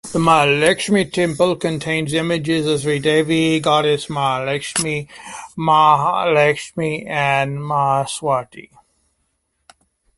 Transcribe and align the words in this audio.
The 0.13 0.17
Mahalaxmi 0.17 1.13
temple 1.13 1.57
contains 1.57 2.11
images 2.15 2.65
of 2.65 2.81
the 2.81 2.99
Tridevi 2.99 3.59
goddesses 3.61 4.07
Mahakali, 4.09 5.07
Mahalakshmi, 5.55 7.05
and 7.07 7.59
Mahasaraswati. 7.59 8.71